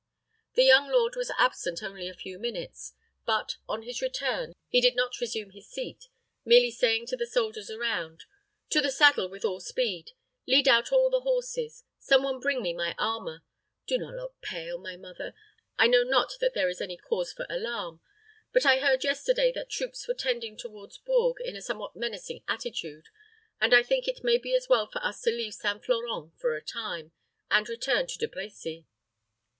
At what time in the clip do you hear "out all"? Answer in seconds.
10.67-11.11